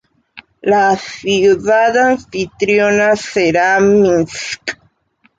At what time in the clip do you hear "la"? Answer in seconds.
0.63-0.97